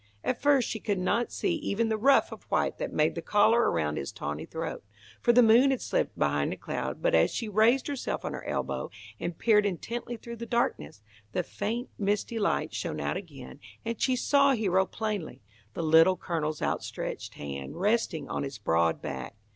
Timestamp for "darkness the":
10.47-11.43